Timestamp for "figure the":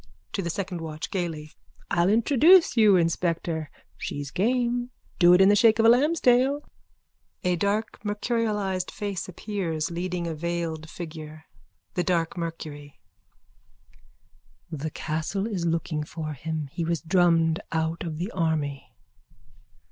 10.89-12.03